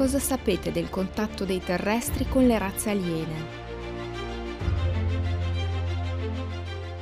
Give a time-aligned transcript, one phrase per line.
[0.00, 3.34] Cosa sapete del contatto dei terrestri con le razze aliene?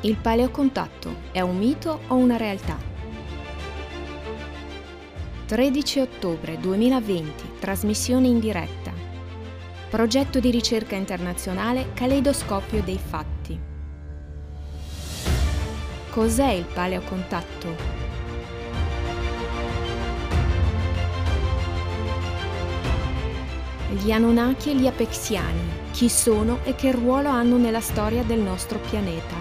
[0.00, 2.76] Il paleocontatto è un mito o una realtà?
[5.46, 8.92] 13 ottobre 2020, trasmissione in diretta.
[9.88, 13.60] Progetto di ricerca internazionale Caleidoscopio dei fatti.
[16.10, 18.07] Cos'è il paleocontatto?
[24.00, 25.60] Gli Anunnaki e gli Apexiani.
[25.90, 29.34] Chi sono e che ruolo hanno nella storia del nostro pianeta?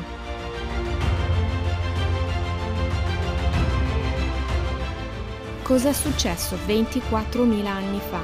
[5.61, 8.21] Cosa è successo 24.000 anni fa?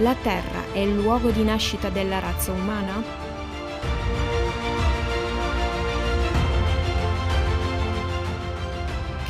[0.00, 3.29] La Terra è il luogo di nascita della razza umana?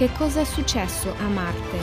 [0.00, 1.78] Che cosa è successo a Marte?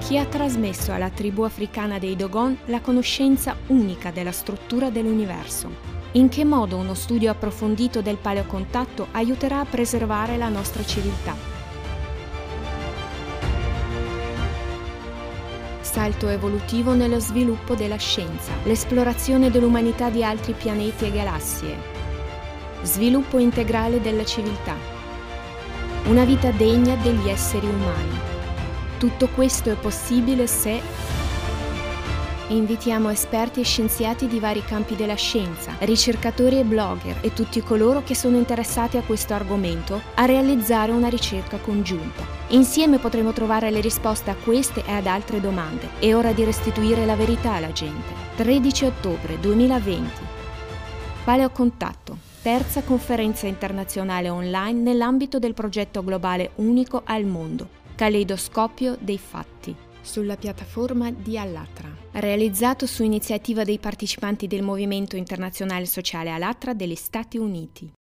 [0.00, 5.70] Chi ha trasmesso alla tribù africana dei Dogon la conoscenza unica della struttura dell'universo?
[6.14, 11.57] In che modo uno studio approfondito del paleocontatto aiuterà a preservare la nostra civiltà?
[15.90, 21.76] Salto evolutivo nello sviluppo della scienza, l'esplorazione dell'umanità di altri pianeti e galassie,
[22.82, 24.74] sviluppo integrale della civiltà,
[26.04, 28.18] una vita degna degli esseri umani.
[28.98, 30.78] Tutto questo è possibile se
[32.50, 38.02] Invitiamo esperti e scienziati di vari campi della scienza, ricercatori e blogger e tutti coloro
[38.02, 42.24] che sono interessati a questo argomento a realizzare una ricerca congiunta.
[42.48, 45.90] Insieme potremo trovare le risposte a queste e ad altre domande.
[45.98, 48.14] È ora di restituire la verità alla gente.
[48.36, 50.10] 13 ottobre 2020.
[51.24, 59.86] Paleocontatto, terza conferenza internazionale online nell'ambito del progetto globale unico al mondo, Caleidoscopio dei fatti
[60.08, 66.94] sulla piattaforma di Allatra, realizzato su iniziativa dei partecipanti del Movimento Internazionale Sociale Allatra degli
[66.94, 67.92] Stati Uniti.